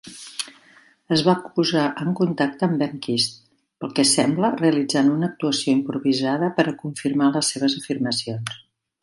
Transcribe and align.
Es 1.15 1.21
va 1.25 1.33
posar 1.57 1.83
en 2.05 2.15
contacte 2.19 2.67
amb 2.69 2.81
Wernquist, 2.85 3.37
pel 3.85 3.93
que 3.99 4.07
sembla 4.13 4.51
realitzant 4.63 5.13
una 5.19 5.31
actuació 5.33 5.77
improvisada 5.79 6.51
per 6.59 6.67
a 6.69 6.77
confirmar 6.83 7.31
les 7.39 7.55
seves 7.57 7.79
afirmacions. 7.85 8.59